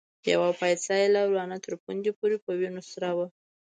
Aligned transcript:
يوه 0.31 0.49
پايڅه 0.59 0.93
يې 1.01 1.07
له 1.15 1.21
ورانه 1.29 1.57
تر 1.65 1.73
پوندې 1.83 2.11
پورې 2.19 2.37
په 2.45 2.51
وينو 2.59 2.81
سره 2.91 3.09
وه. 3.17 3.27